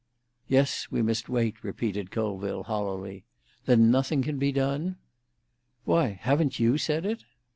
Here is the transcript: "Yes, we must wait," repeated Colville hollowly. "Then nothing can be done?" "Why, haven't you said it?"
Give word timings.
"Yes, 0.47 0.87
we 0.89 1.03
must 1.03 1.29
wait," 1.29 1.63
repeated 1.63 2.09
Colville 2.09 2.63
hollowly. 2.63 3.23
"Then 3.67 3.91
nothing 3.91 4.23
can 4.23 4.39
be 4.39 4.51
done?" 4.51 4.95
"Why, 5.85 6.17
haven't 6.19 6.59
you 6.59 6.79
said 6.79 7.05
it?" 7.05 7.23